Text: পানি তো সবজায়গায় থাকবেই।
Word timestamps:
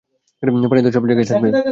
পানি 0.69 0.81
তো 0.85 0.89
সবজায়গায় 0.91 1.27
থাকবেই। 1.27 1.51